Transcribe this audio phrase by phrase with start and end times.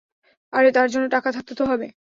[0.53, 1.87] আরে, তার জন্য টাকা থাকতে তো হবে?